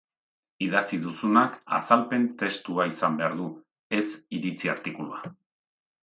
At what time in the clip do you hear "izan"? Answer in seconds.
2.91-3.19